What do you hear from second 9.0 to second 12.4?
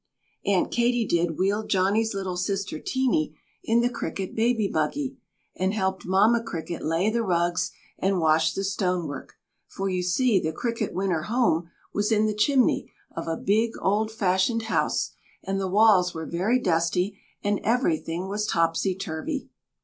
work, for you see the Cricket winter home was in the